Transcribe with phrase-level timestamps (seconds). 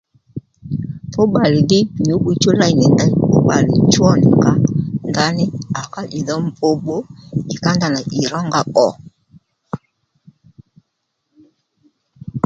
[1.11, 4.51] Fú bbalè dhí nyǔ'wiy chú léy nì ndey fú bbalè cho nì nga
[5.09, 5.45] ndaní
[5.79, 6.97] à ká ìdho mb bbu
[7.53, 8.87] ì ká ndanà ì rónga pbò